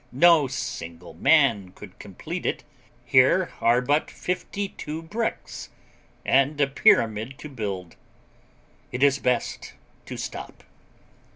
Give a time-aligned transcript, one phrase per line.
[0.11, 2.63] No single man could complete it.
[3.05, 5.69] Here are but fifty two bricks
[6.25, 7.97] and a pyramid to build.
[8.91, 9.75] It is best
[10.07, 10.63] to stop.